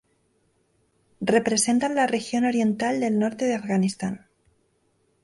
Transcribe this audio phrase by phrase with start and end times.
[1.35, 4.25] Representan la región oriental del norte de Afganistán.